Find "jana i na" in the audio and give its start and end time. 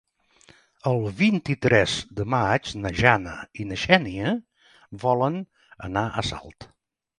3.01-3.79